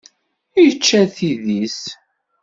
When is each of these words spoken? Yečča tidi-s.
Yečča 0.63 1.01
tidi-s. 1.15 1.79